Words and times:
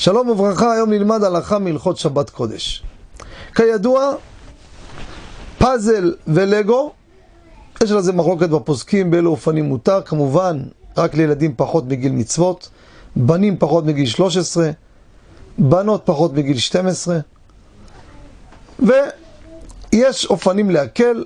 שלום 0.00 0.28
וברכה, 0.28 0.72
היום 0.72 0.90
נלמד 0.90 1.24
הלכה 1.24 1.58
מהלכות 1.58 1.96
שבת 1.96 2.30
קודש. 2.30 2.82
כידוע, 3.54 4.12
פאזל 5.58 6.14
ולגו, 6.26 6.92
יש 7.82 7.90
לזה 7.90 8.12
מחלוקת 8.12 8.48
בפוסקים 8.48 9.10
באילו 9.10 9.30
אופנים 9.30 9.64
מותר, 9.64 10.02
כמובן 10.02 10.62
רק 10.96 11.14
לילדים 11.14 11.54
פחות 11.56 11.84
מגיל 11.86 12.12
מצוות, 12.12 12.68
בנים 13.16 13.56
פחות 13.58 13.84
מגיל 13.84 14.06
13, 14.06 14.70
בנות 15.58 16.02
פחות 16.04 16.32
מגיל 16.32 16.58
12, 16.58 17.18
ויש 18.78 20.26
אופנים 20.26 20.70
להקל, 20.70 21.24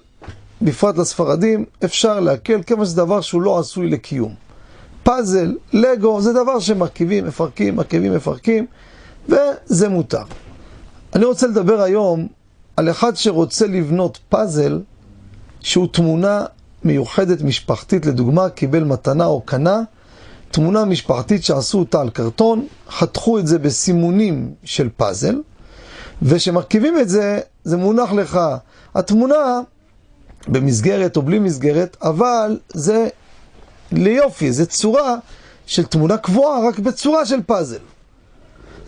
בפרט 0.62 0.98
לספרדים, 0.98 1.64
אפשר 1.84 2.20
להקל, 2.20 2.62
כיוון 2.62 2.84
שזה 2.84 2.96
דבר 2.96 3.20
שהוא 3.20 3.42
לא 3.42 3.58
עשוי 3.58 3.90
לקיום. 3.90 4.43
פאזל, 5.04 5.54
לגו, 5.72 6.20
זה 6.20 6.32
דבר 6.32 6.60
שמרכיבים, 6.60 7.26
מפרקים, 7.26 7.76
מרכיבים, 7.76 8.14
מפרקים, 8.14 8.66
וזה 9.28 9.88
מותר. 9.88 10.22
אני 11.14 11.24
רוצה 11.24 11.46
לדבר 11.46 11.80
היום 11.80 12.26
על 12.76 12.90
אחד 12.90 13.16
שרוצה 13.16 13.66
לבנות 13.66 14.18
פאזל 14.28 14.80
שהוא 15.60 15.88
תמונה 15.92 16.44
מיוחדת 16.84 17.42
משפחתית, 17.42 18.06
לדוגמה, 18.06 18.48
קיבל 18.48 18.84
מתנה 18.84 19.26
או 19.26 19.40
קנה, 19.40 19.82
תמונה 20.50 20.84
משפחתית 20.84 21.44
שעשו 21.44 21.78
אותה 21.78 22.00
על 22.00 22.10
קרטון, 22.10 22.66
חתכו 22.90 23.38
את 23.38 23.46
זה 23.46 23.58
בסימונים 23.58 24.54
של 24.64 24.88
פאזל, 24.96 25.40
וכשמרכיבים 26.22 26.98
את 26.98 27.08
זה, 27.08 27.40
זה 27.64 27.76
מונח 27.76 28.12
לך. 28.12 28.40
התמונה 28.94 29.60
במסגרת 30.48 31.16
או 31.16 31.22
בלי 31.22 31.38
מסגרת, 31.38 31.96
אבל 32.02 32.58
זה 32.74 33.08
ליופי, 33.98 34.52
זה 34.52 34.66
צורה 34.66 35.16
של 35.66 35.84
תמונה 35.84 36.16
קבועה, 36.16 36.68
רק 36.68 36.78
בצורה 36.78 37.26
של 37.26 37.42
פאזל. 37.42 37.78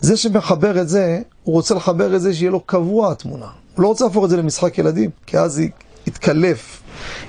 זה 0.01 0.17
שמחבר 0.17 0.81
את 0.81 0.89
זה, 0.89 1.21
הוא 1.45 1.55
רוצה 1.55 1.75
לחבר 1.75 2.17
את 2.17 2.21
זה 2.21 2.35
שיהיה 2.35 2.51
לו 2.51 2.61
קבוע 2.61 3.13
התמונה. 3.13 3.47
הוא 3.75 3.83
לא 3.83 3.89
רוצה 3.89 4.05
להפוך 4.05 4.25
את 4.25 4.31
זה 4.31 4.37
למשחק 4.37 4.79
ילדים, 4.79 5.11
כי 5.27 5.39
אז 5.39 5.63
יתקלף. 6.07 6.83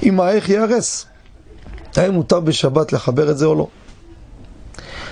אם 0.03 0.19
האיך 0.19 0.49
ייהרס. 0.49 1.05
האם 1.95 2.13
מותר 2.13 2.39
בשבת 2.39 2.93
לחבר 2.93 3.31
את 3.31 3.37
זה 3.37 3.45
או 3.45 3.55
לא? 3.55 3.67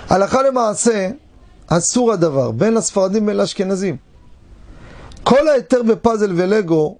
הלכה 0.10 0.44
למעשה, 0.44 1.10
אסור 1.68 2.12
הדבר, 2.12 2.52
בין 2.52 2.74
לספרדים 2.74 3.26
בין 3.26 3.38
לאשכנזים. 3.38 3.98
כל 5.24 5.48
ההיתר 5.48 5.84
בפאזל 5.84 6.32
ולגו, 6.36 6.98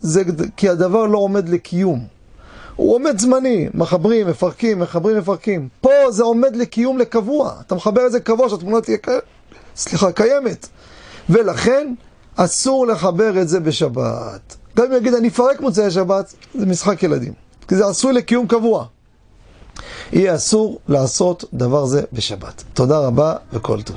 זה 0.00 0.22
כי 0.56 0.68
הדבר 0.68 1.06
לא 1.06 1.18
עומד 1.18 1.48
לקיום. 1.48 2.06
הוא 2.76 2.94
עומד 2.94 3.18
זמני, 3.18 3.68
מחברים, 3.74 4.28
מפרקים, 4.28 4.78
מחברים, 4.78 5.18
מפרקים. 5.18 5.68
פה 5.80 5.90
זה 6.10 6.22
עומד 6.22 6.56
לקיום 6.56 6.98
לקבוע. 6.98 7.52
אתה 7.66 7.74
מחבר 7.74 8.06
את 8.06 8.12
זה 8.12 8.20
קבוע, 8.20 8.48
שהתמונה 8.48 8.80
תהיה, 8.80 8.98
סליחה, 9.76 10.12
קיימת. 10.12 10.68
ולכן, 11.30 11.94
אסור 12.36 12.86
לחבר 12.86 13.42
את 13.42 13.48
זה 13.48 13.60
בשבת. 13.60 14.56
גם 14.76 14.86
אם 14.86 14.92
יגיד, 14.92 15.14
אני 15.14 15.28
אפרק 15.28 15.60
מוצאי 15.60 15.90
שבת, 15.90 16.34
זה 16.54 16.66
משחק 16.66 17.02
ילדים. 17.02 17.32
כי 17.68 17.76
זה 17.76 17.86
עשוי 17.86 18.12
לקיום 18.12 18.46
קבוע. 18.46 18.86
יהיה 20.12 20.34
אסור 20.34 20.78
לעשות 20.88 21.44
דבר 21.52 21.86
זה 21.86 22.02
בשבת. 22.12 22.64
תודה 22.74 22.98
רבה 22.98 23.34
וכל 23.52 23.82
טוב. 23.82 23.96